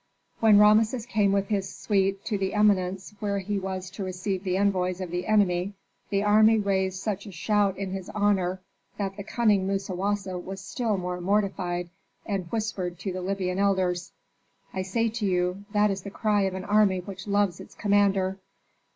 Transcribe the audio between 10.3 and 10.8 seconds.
was